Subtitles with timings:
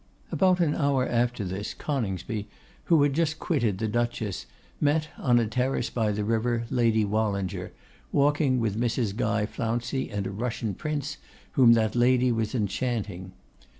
[0.31, 2.47] About an hour after this, Coningsby,
[2.85, 4.47] who had just quitted the Duchess,
[4.79, 7.71] met, on a terrace by the river, Lady Wallinger,
[8.11, 9.15] walking with Mrs.
[9.15, 11.17] Guy Flouncey and a Russian Prince,
[11.51, 13.31] whom that lady was enchanting.